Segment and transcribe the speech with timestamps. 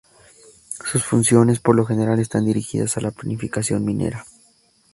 [0.83, 4.25] Sus funciones por lo general están dirigidas a la planificación minera.